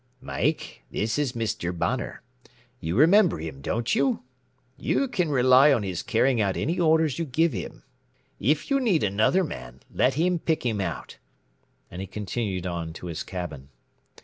"Mike, 0.19 0.81
this 0.89 1.19
is 1.19 1.33
Mr. 1.33 1.71
Bonner; 1.77 2.23
you 2.79 2.95
remember 2.95 3.37
him, 3.37 3.61
don't 3.61 3.93
you? 3.93 4.23
You 4.75 5.07
can 5.07 5.29
rely 5.29 5.71
on 5.71 5.83
his 5.83 6.01
carrying 6.01 6.41
out 6.41 6.57
any 6.57 6.79
orders 6.79 7.19
you 7.19 7.25
give 7.25 7.53
him. 7.53 7.83
If 8.39 8.71
you 8.71 8.79
need 8.79 9.03
another 9.03 9.43
man 9.43 9.81
let 9.93 10.15
him 10.15 10.39
pick 10.39 10.65
him 10.65 10.81
out" 10.81 11.17
and 11.91 12.01
he 12.01 12.07
continued 12.07 12.65
on 12.65 12.93
to 12.93 13.05
his 13.05 13.21
cabin. 13.21 13.69